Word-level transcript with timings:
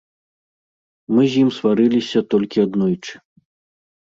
Мы 1.15 1.23
з 1.33 1.43
ім 1.45 1.49
сварыліся 1.57 2.19
толькі 2.33 2.65
аднойчы. 2.67 3.13